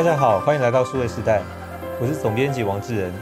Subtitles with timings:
[0.00, 1.42] 大家好，欢迎来到数位时代，
[2.00, 3.12] 我是总编辑王志仁。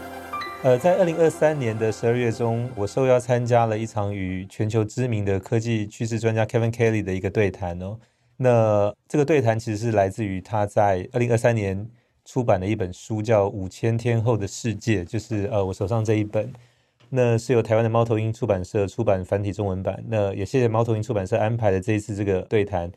[0.63, 7.99] 呃，在二零二三年的十二月中，我受邀参加了一场与全球知名的科技趋势专家 Kevin Kelly 的一个对谈哦。
[8.37, 11.85] 那这个对谈其实是来自于他在二零二三年
[12.25, 16.49] 出版的一本书，叫《五千天后的世界》，就是呃我手上这一本。
[17.11, 20.01] 那是由台湾的猫头鹰出版社出版繁体中文版。
[20.07, 22.89] 那也谢谢猫头鹰出版社安排的这一次这个对谈，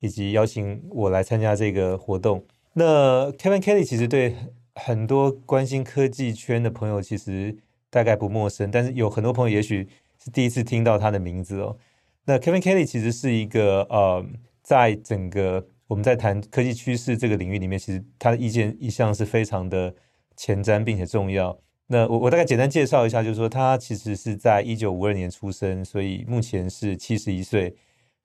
[0.00, 2.42] 以及邀请我来参加这个活动。
[2.78, 4.36] 那 Kevin Kelly 其实对
[4.74, 7.56] 很多关心科技圈的朋友其实
[7.88, 9.88] 大概不陌生，但是有很多朋友也许
[10.22, 11.78] 是第一次听到他的名字哦。
[12.26, 14.22] 那 Kevin Kelly 其实是一个呃，
[14.62, 19.94] 在整个我们在谈科技趋势这个领域里面，其实他的意见一向是非常的
[20.36, 21.58] 前瞻并且重要。
[21.86, 27.74] 那我我大概简单介绍一下，就是说他其实是在一九五二年出生，所以目前是七十一岁。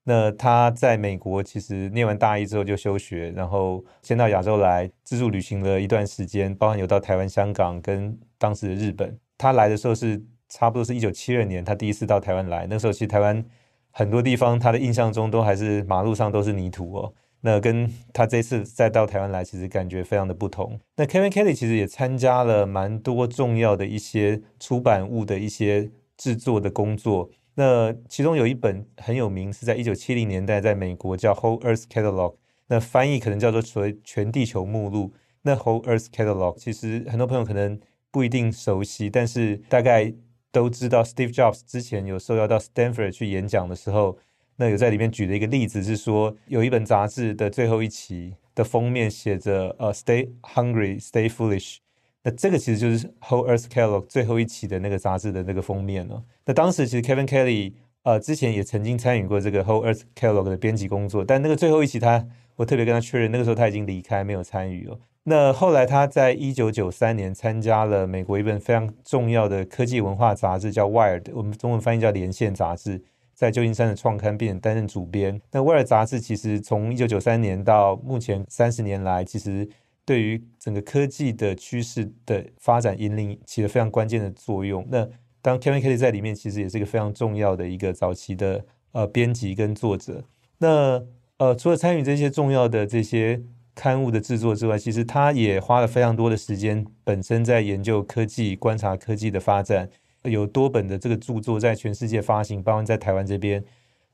[0.03, 9.15] 那他在美国其实念完大一之后就休学，然后先到亚洲来自助旅行了一段时间，包含有到台湾、香港跟当时的日本。
[9.37, 12.65] 他来的时候是差不多是一九七二年，他第一次到台湾来。
[12.67, 13.45] 那时候其实台湾
[13.91, 17.13] 很多地方他的印象中都还是马路上都是泥土哦。
[17.41, 20.79] 那跟他这次再到台湾来，其实感觉非常的不同。
[20.95, 27.29] 那 Kevin Kelly 其实也参加了蛮多重要的一些出版物的一些制作的工作。
[27.55, 32.31] 那其中有一本很有名，是在一九七零年代在美国叫《Whole Earth Catalog》，
[32.67, 35.13] 那翻译可能叫做所谓“全地球目录”。
[35.43, 37.79] 那《Whole Earth Catalog》其实很多朋友可能
[38.09, 40.13] 不一定熟悉，但是大概
[40.51, 44.17] 都知道，Steve Jobs 之前有受邀到 Stanford 去演讲的时候，
[44.55, 51.77] 那有在里面举了一个例子，是说有一本杂志的最后一期的封面写着“呃，Stay hungry, stay foolish”。
[52.23, 56.23] 那这个其实就是 Whole Earth Catalog 最后一期的那个杂志的那个封面了。
[56.45, 64.99] 那当时其实 Kevin Kelly 呃之前也曾经参与过这个 Whole Earth Catalog 的编辑工作，但那个最后一期他我特别跟他确认，那个时候他已经离开，没有参与了。
[65.23, 73.03] 那后来他在一九九三年参加了美国一本非常重要的科技文化杂志，叫 Wired，我们中文翻译叫连线杂志，
[73.35, 75.39] 在旧金山的创刊，并担任主编。
[75.51, 79.67] 那 Wire 杂志其实从一九九三年到目前三十年来，其实
[80.05, 84.85] 对于整个科技的趋势的发展引领起了非常关键的作用。
[84.89, 85.07] 那
[85.41, 90.23] 当 Kevin Kelly 在里面，其实也是一个非常重要的一个早期的呃编辑跟作者。
[90.57, 91.03] 那
[91.37, 93.41] 呃除了参与这些重要的这些
[93.73, 99.89] 刊物的制作之外，其实他也花了非常多的时间，本身在研究科技、观察科技的发展，
[100.23, 103.63] 有多本的这个著作在全世界发行，包含在台湾这边。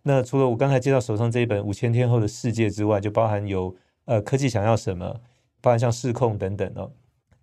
[0.03, 3.75] 那除了我刚才介绍手上这一本《五千天后的世界》之外，就包含有
[4.05, 5.19] 呃科技想要什么。
[5.61, 6.91] 包含像视控等等哦，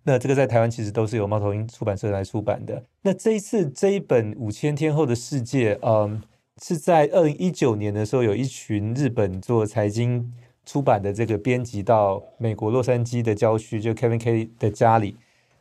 [0.03, 2.81] 那这个在台湾其实都是由猫头鹰出版社来出版的。
[3.01, 6.21] 那这一次这一本《五千天后的世界》，嗯，
[6.61, 10.31] 是在二零一九年的时候，有一群日本做财经
[10.65, 15.17] 出版的这个编辑到美国洛杉矶的郊区，就 Kevin Kelly 的家里，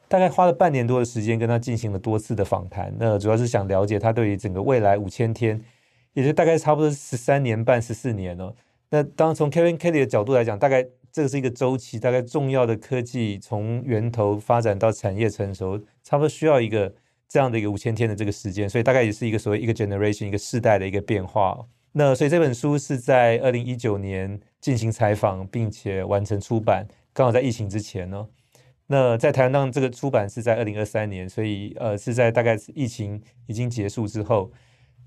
[0.08, 2.94] 大概花了半年多的时间跟他进行了多次的访谈。
[2.98, 5.60] 那主要是想了解他对于整个未来五千天，
[6.12, 8.54] 也就大概差不多十三年半、十四年哦。
[8.90, 10.86] 那当从 Kevin Kelly 的角度来讲，大概。
[11.14, 16.92] 这个是一个周期，大概重要的科技从源头发展到产业成熟，差不多需要一个
[17.28, 21.56] 这样的一个五千天的这个时间，所以大概也是一个所谓一个 generation 一个世代的一个变化。
[21.92, 28.26] 那所以这本书是在二零一九年进行采访，并且完成出版，刚好在疫情之前呢。
[28.88, 34.50] 那在台湾当这个出版是在二零二三年，所以呃是在大概疫情已经结束之后。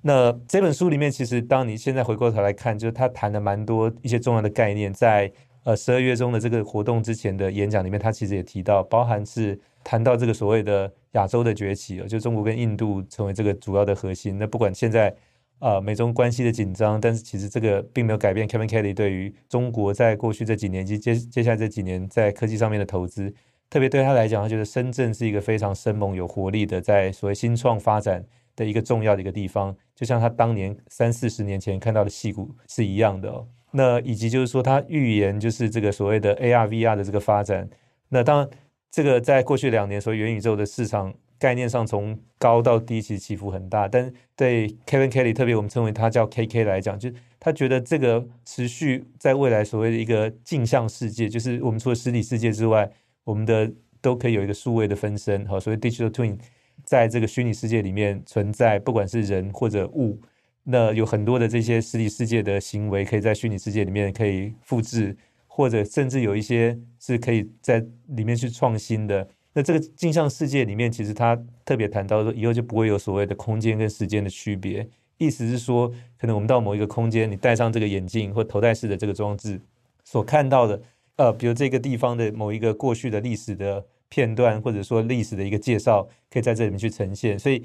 [0.04, 5.30] 那这本书里面，其实当你现在回过头来看，就是他谈了蛮多一些重要的概念在。
[5.68, 14.38] 呃，十二月中的这个活动之前的演讲里面，他其实也提到，包含是谈到这个所谓的亚洲的崛起，就中国跟印度成为这个主要的核心。
[14.38, 15.14] 那不管现在
[15.60, 23.30] 呃美中关系的紧张，但是其实这个并没有改变 Kevin Kelly 对于中国在过去这几年及接接下来这几年在科技上面的投资，
[23.70, 28.26] 特别对他来讲，他觉得深圳是一个非常生猛有活力的，在所谓新创发展
[28.56, 33.46] 的一个重要的一个地方，就像他当年三四十年前看到的矽谷是一样的哦。
[33.72, 37.70] 那以及就是说，他预言就是这个所谓的 AR、VR 的这个发展。
[38.10, 38.50] 那当然，
[38.90, 43.88] 这个在过去两年，所谓元宇宙的市场概念上，从高到低其实起伏很大。
[43.88, 52.90] 但对 Kevin Kelly，特别我们称为他叫 KK 来讲，就他觉得这个持续在未来所谓的一个镜像世界，就是我们除了实体世界之外，
[53.26, 53.70] 我们的
[54.02, 56.38] 都可以有一个数位的分身，好，所谓 Digital Twin，
[56.86, 60.22] 在这个虚拟世界里面存在，不管是人或者物。
[60.70, 65.16] 那有很多的这些实体世界的行为，可以在虚拟世界里面可以复制，
[65.48, 69.26] 或者甚至有一些是可以在里面去创新的。
[69.54, 74.88] 那这个镜像世界里面，其实他特别谈到说，以后就不会有所谓的空间跟时间的区别。
[75.18, 79.60] 意思是说，可能我们到某一个空间，你戴上这个眼镜或头戴式的这个装置，
[80.04, 80.80] 所看到的
[81.16, 87.40] 呃，比如这个地方的某一个过去的历史的片段，或者说历史的一个介绍，可以在这里面去呈现。
[87.40, 87.64] 所以，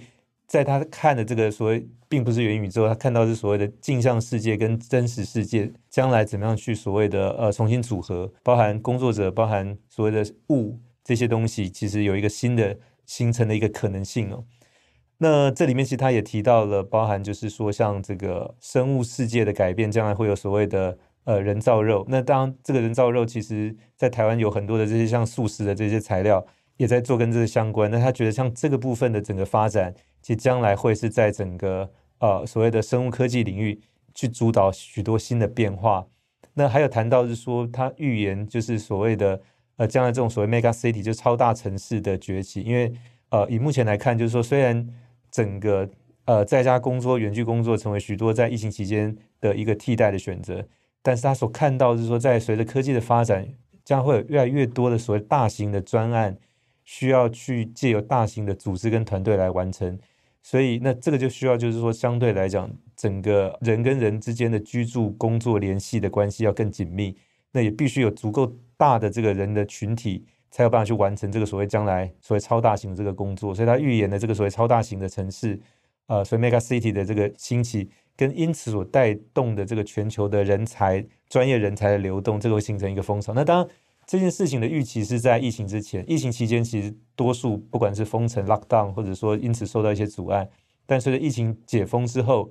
[0.53, 14.45] 在他看的这个所谓并不是元宇宙，他看到是所谓的镜像世界跟真实世界将来怎么样去所谓的呃重新组合，包含工作者，包含所谓的物这些东西，其实有一个新的形成的一个可能性哦。
[15.17, 20.99] 那这里面其实他也提到了，包含就是说像这个生物世界的改变，将来会有所谓的。
[21.25, 22.05] 呃，人造肉。
[22.09, 26.45] 那当这个人造肉，其实在台湾有很多的这些像素食的这些材料，
[26.79, 27.89] 也在做跟这个相关。
[27.89, 31.91] 那他觉得像这个部分的整个发展，其实将来会是在整个
[32.21, 33.81] 呃所谓的生物科技领域
[34.15, 36.07] 去主导许多新的变化。
[36.55, 39.41] 那还有谈到是说，他预言就是所谓的
[39.77, 42.63] 呃将来这种所谓 mega city 就超大城市的崛起。
[42.63, 42.93] 因为
[43.31, 44.87] 呃以目前来看，就是说虽然
[45.31, 45.89] 整个
[46.27, 50.65] 呃在家工作、远距工作成为许多在疫情期间的一个替代的选择。
[51.03, 53.49] 但是他所看到是说，在随着科技的发展，
[53.85, 56.39] 将会有越来越多的所谓大型的专案
[56.85, 59.99] 需要去借由大型的组织跟团队来完成，
[60.43, 67.17] 所以那这个就需要就是说，相对来讲，整个人跟人之间的居住、工作联系的关系要更紧密，
[67.53, 73.55] 那也必须有足够大的这个人的群体，才有办法去完成这个所谓将来所谓超大型的这个工作。
[73.55, 75.59] 所以他预言的这个所谓超大型的城市，
[76.07, 77.91] 呃，所谓 mega city 的这个兴起。
[78.15, 83.33] 跟因此所带动的这个全球的人才、专业人才的流动，这个会形成一个风潮。
[83.33, 83.69] 那当然，
[84.13, 90.47] 这件事情的预期是在疫情之前，疫情期间其实多数不管是封城、lockdown，或者说因此受到一些阻碍。
[90.85, 92.51] 但随着疫情解封之后，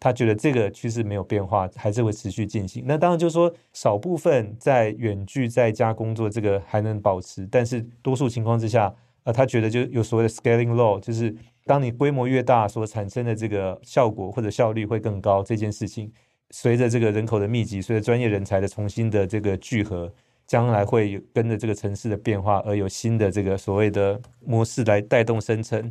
[0.00, 2.84] 他觉得这个趋势没有变化，还是会持续进行。
[2.86, 8.94] 那当然就是说，少部分在远距在家工作这个还能保持，但是多数情况之下，
[9.24, 11.36] 呃，他觉得就有所谓的 scaling law，就是。
[11.64, 15.44] 当你规模越大，所产生的这个效果或者效率会更高。
[15.44, 16.10] 这件事情
[16.50, 20.12] 随着这个人口的密集，随着专业人才的重新的这个聚合，
[20.52, 25.90] 将来会跟着这个城市的变化而有新的这个所谓的模式来带动生成。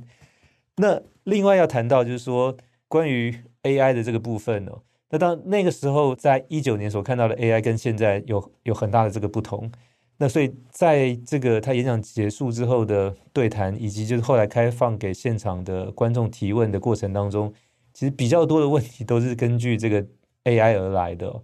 [0.76, 2.56] 那另外要谈到就是说
[2.88, 9.72] 关于 AI 的这个部分哦，那当那个时候在一九年所看到的 AI 跟现在有有很大的这个不同。
[10.20, 17.52] 那所以，在这个他演讲结束之后的对谈，以及就是后来开放给现场的观众提问的过程当中，
[17.96, 20.06] 其实比较多的问题都是根据这个
[20.44, 21.42] AI 而来的哦。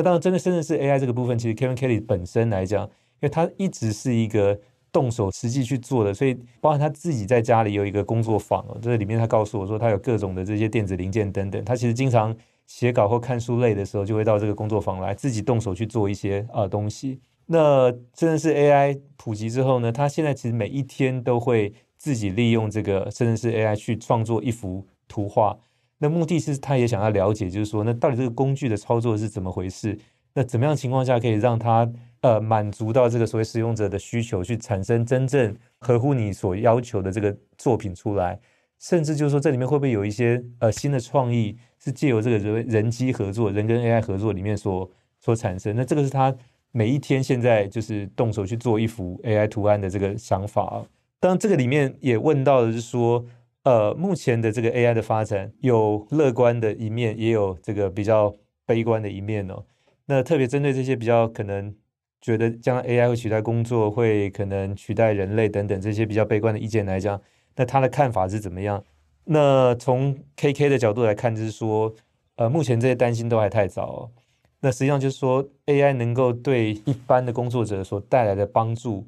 [0.00, 4.58] 那当然，真的真的是 AI 这个部分，其实 Kevin Kelly 本身来讲，因为他一直是一个
[4.90, 12.34] 动手实际去做的，所以包括他自己在家里有一个工作坊哦，这里面他告诉我说，他有各种的这些电子零件等等，他其实经常
[12.66, 17.20] 写稿或看书累的时候，就会到这个工作坊来自己动手去做一些啊东西。
[17.44, 25.58] 那真的是 AI 普及之后呢，他现在其实每一天都会自己利用这个甚至是 AI 去创作一幅图画。
[26.00, 29.96] 那目的是他也想要了解，就是说，那到底这个工具的操作是怎么回事？
[30.34, 31.88] 那怎么样情况下可以让他
[32.22, 38.40] 呃满足到这个所谓使用者的需求，去产生真正合乎你所要求的这个作品出来？
[38.80, 45.76] 甚至就是说，这里面会不会有一些呃新的创意，是借由这个人人机合作、人跟 AI 合作里面所所产生？
[45.76, 46.34] 那这个是他。
[46.72, 50.80] 每一天，现在就是动手去做一幅 AI 图案的这个想法。
[51.18, 53.24] 当然，这个里面也问到的是说，
[53.70, 58.34] 呃，目前的这个 AI 的发展有乐观的一面，也有这个比较
[58.66, 59.64] 悲观的一面哦。
[60.06, 61.72] 那特别针对这些比较可能
[62.20, 67.22] 觉得将来 AI 会取代工作，会可能取代人类等等这些比较悲观的意见来讲，
[67.54, 68.82] 那他的看法是怎么样？
[69.22, 71.94] 那从 KK 的角度来看，就是说，
[72.34, 74.10] 呃，目前这些担心都还太早哦。
[74.58, 79.06] 那实际上就是说，AI 能够对一般的工作者所带来的帮助，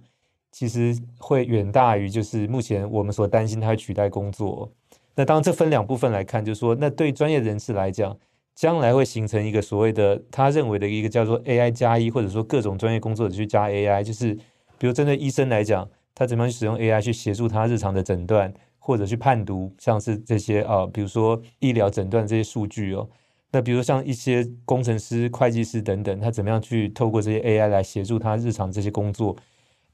[0.52, 4.70] 其实会远大于就是目前我们所担心它取代工作。
[5.14, 8.16] 那当然，这分两部分来看，就是说，那对专业人士来讲，
[8.54, 14.34] 将来会形成一个所谓的他认为的一个叫做 AI 加一，或者说各种专业工作者去加 AI，就是
[14.78, 23.08] 比如针对医生来讲，他怎么样去使用 AI 去协助他日常的诊断，或者去判读，像是这些啊，比如说医疗诊断这些数据哦。
[23.52, 29.36] 那比如像一些工程师、会计师等等，他怎么样去透过这些 AI 来协助他日常这些工作？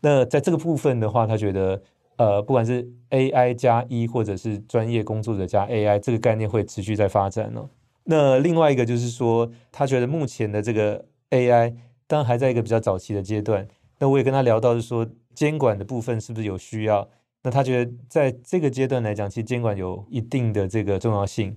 [0.00, 1.82] 那在这个部分的话，他觉得，
[2.16, 7.68] 呃，不管是 AI 加一，或者是专业工作者加 AI，这个概念会持续在发展哦。
[8.04, 11.74] 那另外一个就是说，他觉得目前的这个 AI，
[12.06, 13.66] 当然还在一个比较早期的阶段。
[13.98, 17.08] 那我也跟他聊到，是说监管的部分是不是有需要？
[17.42, 21.56] 那他觉得在这个阶段来讲，其实监管有一定的这个重要性。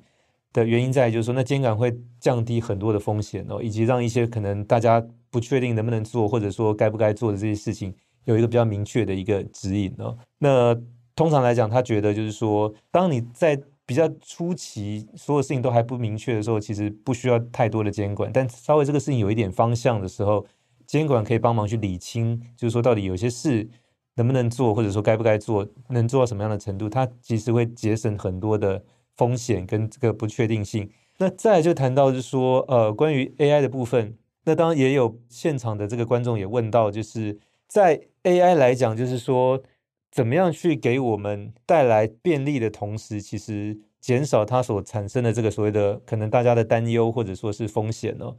[0.54, 7.96] 的原因在于就是说，那监管会降低很多的风险哦，以及让一些可能大家不确定能不能做，或者说该不该做的这些事情，
[8.26, 10.18] 有一个比较明确的一个指引哦。
[10.40, 10.76] 那
[11.16, 18.32] 通常来讲，他觉得就是说，当你在比较初期，所有事情都还不明确的时候，其实不需要太多的监管。
[18.32, 20.46] 但稍微这个事情有一点方向的时候，
[20.88, 23.70] 监管可以帮忙去理清，就是说到底有些事
[24.16, 28.82] 能不能做，或者说该不该做，能做到什么样的程度，它其实会节省很多的
[29.16, 30.90] 风险跟这个不确定性。
[31.18, 37.38] 那再就谈到就是说，呃，关于 AI 的部分，那当然也有现场的这个观众也问到，就是
[37.72, 39.64] 在 AI 来讲，就是说
[40.12, 48.36] 怎么样去给我们带来便利的同时，其实减少它所产生的这个所谓的可能大家的担忧或者说是风险呢？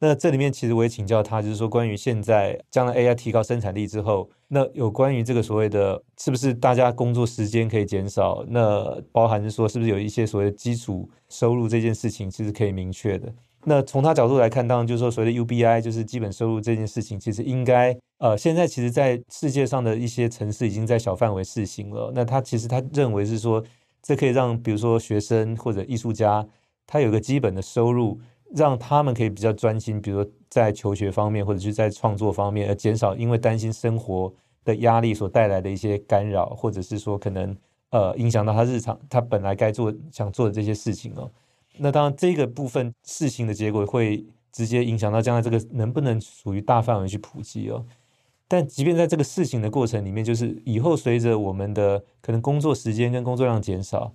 [0.00, 8.44] 那这里面其实我也请教他，就是说关于现在将来 AI 提高生产力之后，那有关于这个所谓的是不是大家工作时间可以减少？
[8.46, 13.34] 那包含是说是不是有一些所谓的基础收入这件事情其实可以明确的？
[13.68, 22.12] 那从他角度来看，当然就是说所谓的 UBI 就是基本收入这件事情，其实应该呃现在其实在世界上的一些城市已经在小范围试行了。
[22.14, 23.62] 那他其实他认为是说
[24.02, 26.46] 这可以让比如说学生或者艺术家
[26.86, 28.18] 他有个基本的收入。
[28.54, 34.32] 让他们可以比较专心，比如说在求学方面，或者是在创作方面，而减少因为担心生活
[34.64, 37.54] 的压力所带来的一些干扰，或者是说可能
[37.90, 41.28] 呃影响到他日常他本来该做想做的这些事情哦。
[41.78, 47.84] 那当然，这个部分事情的结果会直接影响到将来这个能不能属于大范围去普及哦。
[48.48, 54.14] 但即便在这个事情的过程里面，就是以后随着我们的可能工作时间跟工作量减少。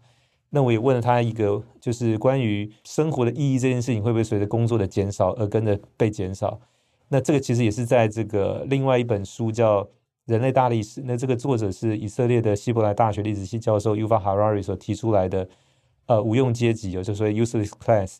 [0.51, 6.60] 那我也问了他一个，就是关于生活的意义这件事情，会不会随着工作的减少而跟着被减少？
[7.08, 9.84] 那这个其实也是在这个另外一本书叫
[10.25, 15.48] 《人类大历史》，那这个作者是以色列的希伯来大学历史系教授 Yuval Harari 所提出来的，
[16.05, 18.17] 呃，无用阶级，就是说 useless class。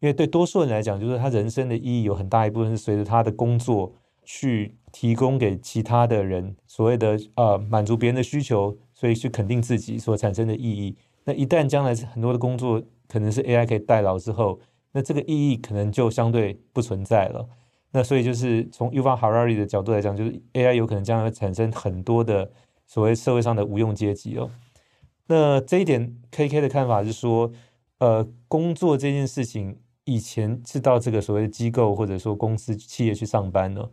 [0.00, 3.92] 因为对多数人来讲，就是他人生的意义有很大一部分是随着他的工作
[4.24, 10.96] 去提供给其他的人，所谓的呃满足别人的需求，所以去肯定自己所产生的意义。
[11.24, 14.58] 那一旦将来很多的工作可能是 AI 可以代劳之后，
[14.90, 17.48] 那这个意义可能就相对不存在了。
[17.92, 22.50] 那所以就是从 Yuval Harari 的角度来讲，就是 AI 有可能将来会产生很多的
[22.88, 24.50] 所谓社会上的无用阶级哦。
[25.26, 27.50] 那这一点，KK 的看法是说，
[27.98, 33.88] 呃，工作这件事情以前是到这个所谓的机构或者说公司企业去上班呢，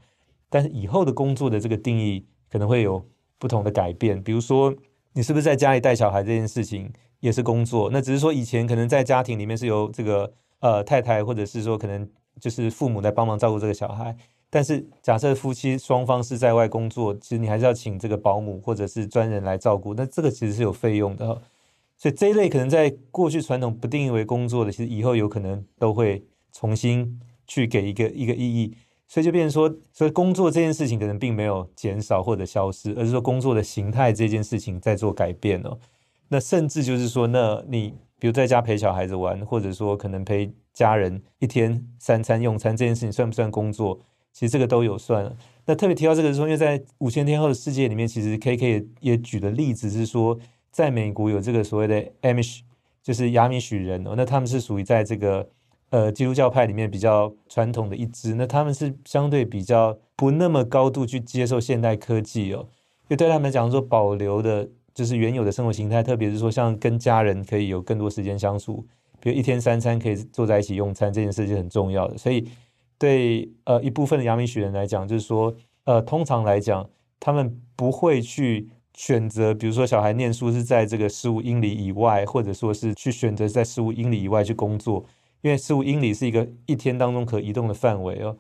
[0.50, 3.06] 但是以后的工作的这个定义可能会有
[3.38, 4.74] 不同的改变，比如说
[5.14, 6.92] 你是不是在家里带小孩这件事情。
[7.22, 10.32] 也是工作，那只是说以前可能在家庭里面是由这个
[10.62, 12.10] 呃太太或者是说可能
[12.40, 14.16] 就是父母来帮忙照顾这个小孩，
[14.50, 21.26] 但是假设夫妻双方是在外工作，其实你还是要请这个保姆或者是专人来照顾，那这个其实是有费用的，
[21.98, 28.76] 所以这一类可能在过去传统不定义为工作的，其实以后有可能都会重新去给一个一个意义，
[29.08, 35.78] 所以就变成说，所以工作这件事情可能并没有减少或者消失，而是说工作的形态这件事情在做改变哦。
[36.30, 44.00] 那甚至就是说，那你比如在家陪小孩子玩，或者说可能陪家人一天三餐用餐这件事情，算不算工作？
[44.34, 45.36] 其实这个都有算。
[45.66, 50.38] 那特别提到这个是说，因为在五千天后的世界里面，其实 KK 也也举的例子是说，
[50.72, 52.62] 在美国有这个所谓的 Amish，
[53.04, 55.48] 就是亚米许人哦，那他们是属于在这个
[55.90, 62.68] 呃基督教派里面比较传统的一支，那他们是相对比较不那么高度去接受现代科技哦，
[63.04, 64.70] 因为对他们讲说保留的。
[64.92, 68.86] 就是原有的生活形态，特别是说像跟家人可以有更多时间相处，
[69.22, 72.18] 比如一天三餐可以坐在一起用餐这件事是很重要的。
[72.18, 72.46] 所以
[73.00, 76.88] 对呃一部分的亚米许人来讲，就是说呃通常来讲，
[77.20, 85.04] 他们不会去选择，比如说小孩念书是在这个十五英里以外，或者说是去选择在十五英里以外去工作，
[85.42, 88.38] 因为十五英里是一个一天当中可移动的范围哦。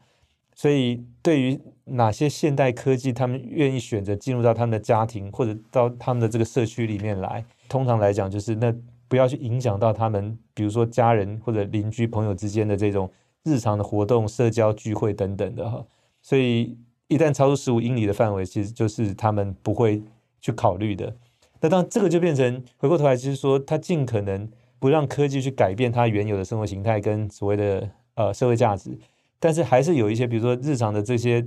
[0.54, 8.75] 所以，对于哪些现代科技，他们愿意选择进入到他们的家庭或者到他们的这个社区里面来，通常来讲，就是那
[9.08, 13.10] 不要去影响到他们，比如说家人或者邻居朋友之间的这种
[13.43, 15.86] 日常的活动、社交聚会等等的哈。
[16.22, 16.77] 所以，
[17.08, 20.03] 一旦超出十五英里的范围，其实就是他们不会
[20.39, 21.15] 去考虑的。
[21.62, 28.98] 那当这个就变成回过头来，就是说，他尽可能不让科技去改变他原有的生活形态跟所谓的呃社会价值。
[29.39, 31.46] 但是还是有一些，比如说日常的这些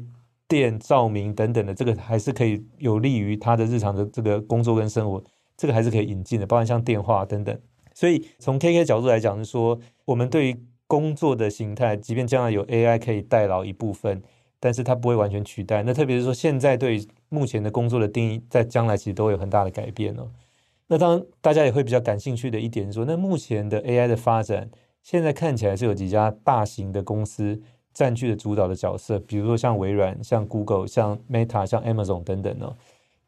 [0.48, 5.22] 电照明等等的，这个还是可以有利于他的日常的这个工作跟生活，
[5.56, 7.58] 这个还是可以引进的，包含像电话等等。
[7.94, 10.56] 所以从 KK 角度来讲，是说我们对于
[10.92, 14.22] 工作的形态，即便将来有 AI 可以代劳一部分，
[14.60, 15.82] 但是它不会完全取代。
[15.84, 20.28] 那特别是说现在对目前的工作的定义，在将来其实都有很大的改变哦。
[20.88, 24.68] 那当大家也会比较感兴趣的一点是说，那目前的 AI 的发展，
[25.02, 27.62] 现在看起来是有几家大型的公司。
[27.94, 32.74] 占据了主导的角色，比如说像微软、像 Google、像 Meta、像 Amazon 等等哦。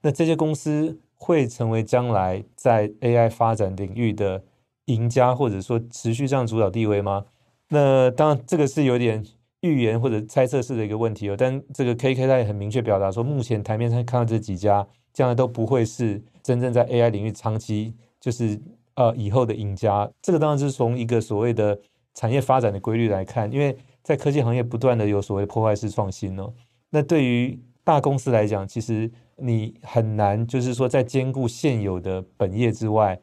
[0.00, 4.42] 那这些公司会成为将来在 AI 发展领域的
[4.86, 7.26] 赢家，或者说持续这样主导地位吗？
[7.74, 9.20] 那当然，这个是有点
[9.62, 11.34] 预言或者猜测式的一个问题哦。
[11.36, 18.60] 但这个 KK 他也很明确表达说，目前台面上看到这几家，将来都不会是真正在 AI 领域长期就是
[18.94, 20.08] 呃以后的赢家。
[20.22, 21.76] 这个当然是从一个所谓的
[22.14, 26.52] 产业发展的规律来看，因为在科技行业不断的有所谓破坏式创新哦。
[26.90, 33.20] 那对于大公司来讲，其实你很难就是说在兼顾现有的本业之外，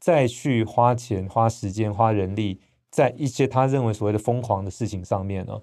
[0.00, 2.58] 再去花钱、花时间、花人力
[2.92, 5.60] 在一些他认为所谓的疯狂的事情上面哦。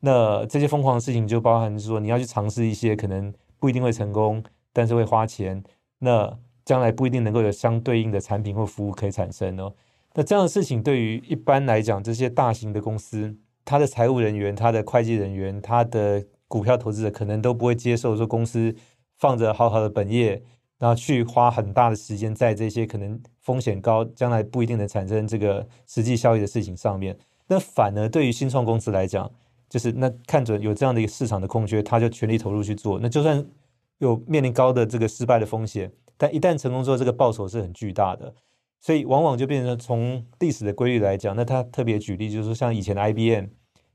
[0.00, 4.42] 那这些疯狂的事情就包含说你要去尝试一些可能不一定会成功，
[4.72, 5.62] 但是会花钱，
[5.98, 9.74] 那将来不一定能够有相对应的产品或服务可以产生哦。
[10.14, 18.74] 那这样的事情对于一般来讲，这些大型的公司，他的财务人员、他的会计人员、他的股票投资者可能都不会接受说公司
[19.16, 20.42] 放着好好的本业，
[20.78, 27.16] 然后去花很大的时间在这些可能风险高、将来不一定能产生这个实际效益的事情上面。
[27.46, 29.30] 那反而对于新创公司来讲，
[29.70, 32.98] 就是那看准有这样的一个市场的空缺，他就全力投入去做。
[33.00, 33.42] 那就算
[33.96, 38.34] 有面临高的这个失败的风险，但一旦成功之后，这个报酬是很巨大的。
[38.80, 43.46] 所以往往就变成从历史的规律来讲，那他特别举例就是说，像以前的 IBM，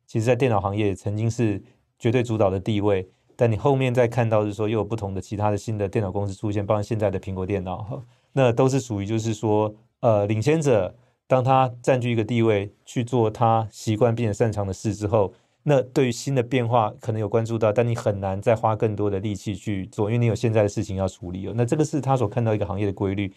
[0.08, 1.62] 其实在电脑行业曾经是。
[2.00, 3.08] 绝对主导的地位，
[3.38, 10.96] 但你后面再看到是说，又有不同的其他的新的电脑公司出现，包括现在的苹果电脑，那都是属于就是说，呃，领先者，
[11.28, 21.54] 当他占据一个地位去做他习惯并且擅长的事之后，那对于新的变化可能有关注到，但你很难再花更多的力气去做，因为你有现在的事情要处理哦。
[21.56, 23.34] 那这个是他所看到一个行业的规律，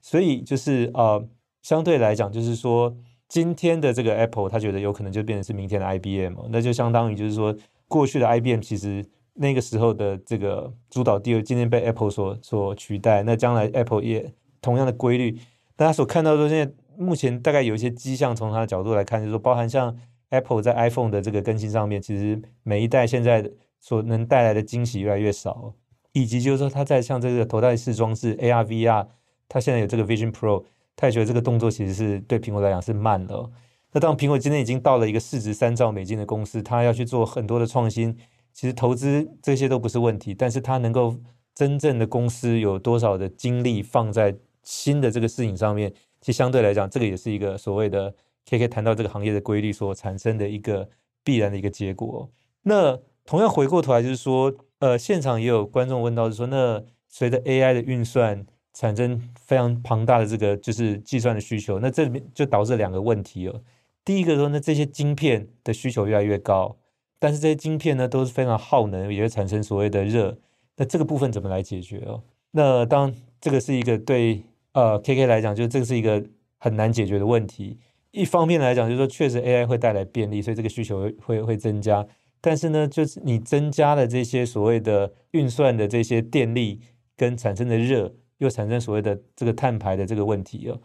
[0.00, 1.26] 所以就是呃，
[1.62, 2.94] 相对来讲，就是说
[3.28, 7.56] 今天的这个 Apple，他觉得有可能就变成是明天的 IBM，那就相当于就是说。
[7.90, 9.04] 过去的 IBM 其实
[9.42, 13.22] 那个时候的这个主导地位，今天被 Apple 所所取代。
[13.22, 14.30] 那将来 Apple 也
[14.60, 15.38] 同样的规律，
[15.76, 19.96] 大家所看到的现在目前大概有一些迹象，从它的角度来看，就是说包含像
[20.28, 25.72] Apple 在 iPhone 的这个更新上面，其实每一代现在所能带来的惊喜越来越少，
[26.12, 29.06] 以及就是说它在像这个头戴式装置 AR VR，
[29.48, 33.50] 它现在有这个 Vision Pro，它也觉得这个动作其实是对苹果来讲是慢了。
[33.92, 38.16] 那当苹果今天已经到了一个市值三兆美金的公司，它要去做很多的创新，
[38.52, 41.16] 其实投资这些都不是问题，但是它能够
[41.54, 48.14] 真正的公司有多少的精力放在新的这个事情上面，其实相对来讲，这个也是一个所谓的
[48.46, 50.88] KK 谈到这个行业的规律所产生的一个
[51.22, 52.30] 必然的一个结果。
[52.62, 63.62] 那同样回过头来就是说，呃，现场也有观众问到，就是说，那随着 AI 的运算产生非常庞大的这个就是计算的需求，那这里面就导致两个问题哦。
[64.04, 66.76] 第一个说，那这些晶片的需求越来越高，
[67.20, 70.36] 但是这些晶片呢都是非常耗能，也会产生所谓的热。
[70.76, 72.24] 那这个部分怎么来解决哦？
[72.50, 76.24] 那当这个是一个对呃 KK 来讲，就是这个是一个
[76.56, 77.78] 很难解决的问题。
[78.10, 82.04] 一方面来讲，就是说确实 AI 会带来便利，所以这个需求会会增加。
[82.40, 86.80] 但是呢，就是你增加了这些所谓的运算的这些电力
[87.16, 90.80] 跟产生的热，又产生所谓的这个碳排的这个问题哦。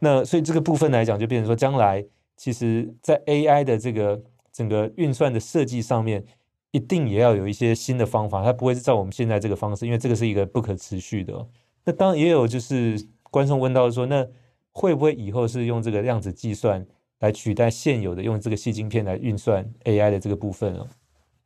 [0.00, 2.04] 那所以这个部分来讲，就变成说将来。
[2.36, 4.20] 其实，在 AI 的这个
[4.54, 6.24] 整个运算的设计上面，
[6.70, 11.46] 一定也要有一些新的方法，它不会是照我们现在这个方式，因为这个是一个不可持续的。
[11.84, 14.24] 那当然也有就是观众问到说，那
[14.70, 16.86] 会不会以后是用这个量子计算
[17.18, 20.86] 来取代现有的用这个细晶片来运算 AI 的这个部分哦？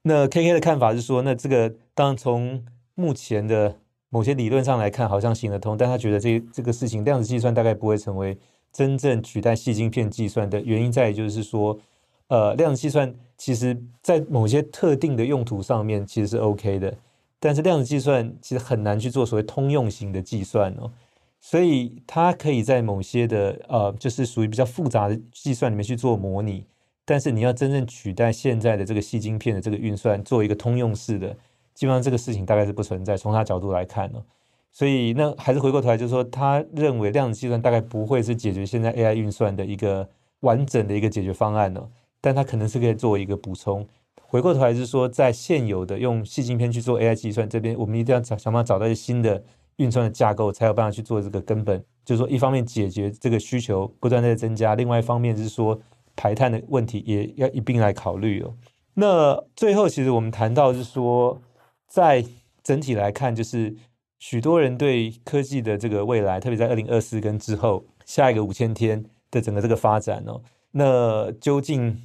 [0.02, 2.62] 那 KK 的看法是说，那这个当然从
[2.94, 3.76] 目前的
[4.10, 8.38] 某些理论上来看，好像行得通，但他觉得这这个事情量子计算大概不会成为。
[8.70, 11.76] 真正取代细晶片计算的原因在于，就是说，
[12.28, 16.94] 呃，量子计算其实在某些特定的用途上面其实是 OK 的，
[17.38, 20.90] 但是量子计算其实很难去做所谓通用型的计算哦，
[21.40, 26.64] 所以它可以在某些的呃，就是属于比较复杂的计算里面去做模拟，
[27.04, 31.36] 但是你要真正取代现在的这个细晶片的这个运算，做一个通用式的，
[31.74, 33.16] 基本上这个事情大概是不存在。
[33.16, 34.22] 从他角度来看呢。
[34.70, 40.06] 所以，那还是回过头来，就是说，他认为量子计算大概不会是解决现在 AI 运算的一个
[40.40, 41.88] 完整的一个解决方案了，
[42.28, 43.86] 但它可能是可以作为一个补充。
[44.22, 49.42] 回过头来，就是说，在现有的用细晶片去做 AI 计算这边，我们一定要想办法找到一些新的
[49.76, 51.82] 运算的架构，才有办法去做这个根本。
[52.04, 55.80] 就是说，一方面解决这个需求不断在增加，另外一方面是说
[56.14, 58.54] 排碳的问题也要一并来考虑哦。
[58.94, 61.40] 那最后，其实我们谈到是说，
[61.86, 62.24] 在
[62.62, 63.74] 整体来看，就是。
[64.20, 71.96] 许多人对科技的这个未来，特别在二零二四跟之后下一个五千天的整个这个发展哦，那究竟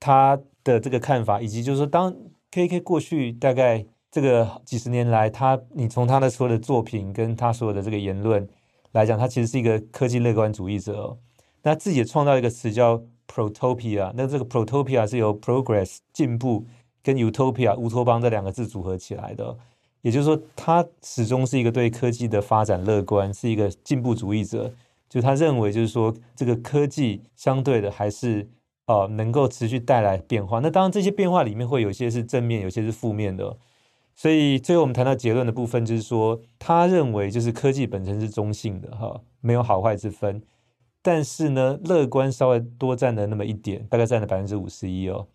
[0.00, 2.14] 他的这个看法，以及就是说，当
[2.50, 8.48] KK 过去大概这个几十年来，他你从他的所有的作品跟他所有的这个言论
[8.92, 11.18] 来讲，他其实是一个科技乐观主义者哦。
[11.62, 16.64] 那自己创造一个词叫 protopia，那这个 protopia 是由 progress 进步
[17.02, 19.56] 跟 utopia 乌托邦这两个字组合起来的。
[20.02, 24.72] 也就是说，他始终是一个对科技的发展乐观，是一个进步主义者。
[25.08, 28.48] 就他认为，就是说，这个科技相对的还是
[28.88, 30.58] 呃能够持续带来变化。
[30.58, 33.56] 那当然，这些变化里面会有些是正面，有些是负面的。
[34.16, 40.42] 所以最后我们谈到结论的部分，就是说，他认为就是科技本身是中性的，哈，没有好坏之分。
[41.00, 45.28] 但是呢，乐观稍微多占了那么一点，大概占了百分之五十一哦。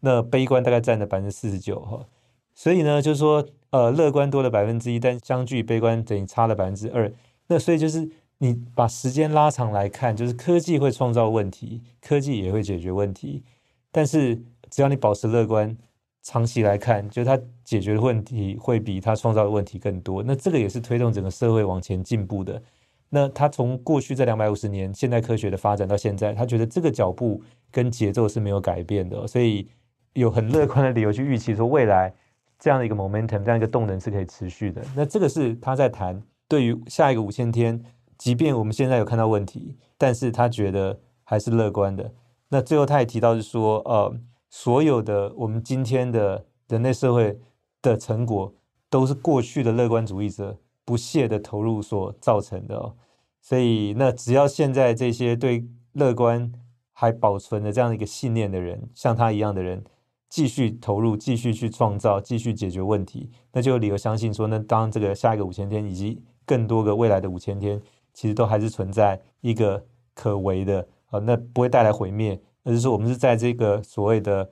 [0.00, 2.06] 那悲观大概占了百分之四十九哈。
[2.54, 7.12] 所以呢，就是说，呃，乐观多了百分之一，但相距悲观等于差了百分之二。
[7.48, 13.42] 那所以就是你把时间拉长来看，就是科技会创造问题，科技也会解决问题。
[13.90, 15.76] 但是只要你保持乐观，
[16.22, 20.22] 长期来看，就它解决的问题会比它创造的问题更多。
[20.22, 22.62] 那这个也是推动整个社会往前进步的。
[23.10, 29.66] 那他从过去这两百五十年现代科学的发展到现在，他觉得这个脚步跟节奏是没有改变的，所以
[30.12, 32.14] 有很乐观的理由去预期说未来。
[32.60, 34.82] 这样的一个 momentum，这样一个动能是可以持续的。
[34.96, 37.80] 那这个是他在谈对于下一个五千天，
[38.18, 42.12] 即便我们现在有看到问题，但是他觉得还是乐观的。
[42.48, 44.14] 那最后他也提到是说，呃，
[44.50, 47.38] 所有的我们今天的人类社会
[47.80, 48.52] 的成果，
[48.90, 52.94] 都是过去的乐观主义者不懈的投入所造成的哦。
[53.40, 56.52] 所以，那只要现在这些对乐观
[56.92, 59.84] 还保存着这样一个信念的人，像他一样的人。
[60.30, 67.80] 继续投入，继续去创造，继续解决问题，那就有理由相信说，那当这个下一个五千天以及更多个未来的五千天，
[68.18, 74.50] 其实都还是存在一个可为的啊，那不会带来毁灭，而是说我们是在这个所谓的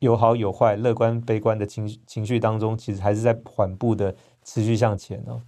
[0.00, 5.40] 有好有坏、乐观悲观的情情绪当中，其实还是在缓步的持续向前哦。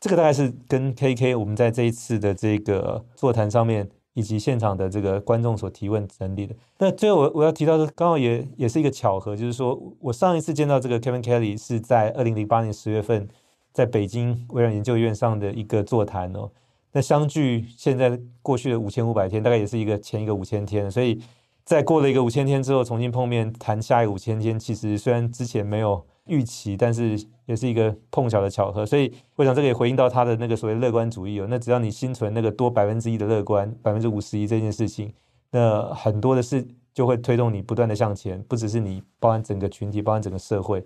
[0.00, 3.90] 这个大概是跟 KK 我们在这一次的这个座谈上面。
[4.16, 6.56] 以及现场的这个观众所提问整理的。
[6.78, 13.28] 那最后我我要提到的，刚好也也是一个巧合，就是说我上一次见到这个 Kevin Kelly 是在二零零八年十月份，
[13.74, 16.50] 在北京微软研究院上的一个座谈哦。
[16.96, 21.20] 那相距现在过去的五千五百天，大概也是一个前一个五千天，所以
[21.62, 26.02] 在过了一个五千天之后重新碰面谈下一个五千天，其实虽然之前没有。
[26.28, 31.46] 预期，但是也是一个碰巧的巧合，所以我想这个也回应到他的那个所谓乐观主义哦。
[31.48, 35.14] 那只要你心存那个多百分之一的乐观，百分之五十一这件事情，
[35.52, 40.84] 那很多的事就会推动你不断的向前，不只是你，包含整个群体，包含整个社会。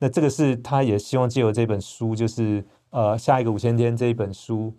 [0.00, 4.74] 那这个是他也希望借由这本书，就是呃下一个五千天这一本书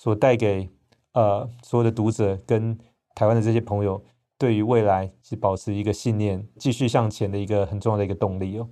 [0.00, 0.66] 所带给
[1.12, 2.78] 呃所有的读者跟
[3.14, 4.02] 台湾的这些朋友，
[4.38, 8.66] 对于未来是保持一个信念，继续向前的一个很重要的一个动力哦。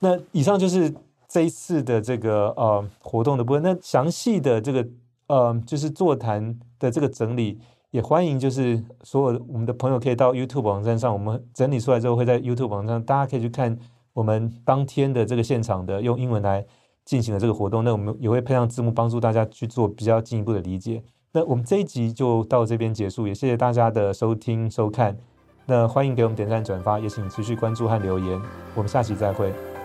[0.00, 0.92] 那以上就是
[1.28, 3.62] 这一次的这个呃活动的部分。
[3.62, 4.84] 那详细的这个
[5.28, 7.60] 呃就是座谈的这个整理，
[7.92, 13.78] 也欢迎就是所有我们的朋友可以到 YouTube 网站上，我们整理出来之后会在 YouTube 网站上，大家可以去看
[14.14, 16.66] 我们当天的这个现场的用英文来
[17.06, 17.82] 进行了这个活动。
[17.82, 21.02] 那我们也会配上字幕，帮助大家去做比较进一步的理解。
[21.32, 25.16] 那我们这一集就到这边结束，也谢谢大家的收听收看。
[25.64, 28.40] 那欢迎给我们点赞转发，也请持续关注和留言。
[28.74, 29.75] 我们下期再会。